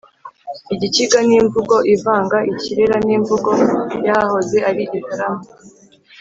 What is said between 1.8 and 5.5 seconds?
ivanga ikirera n’imvugo y’ahahoze ari gitarama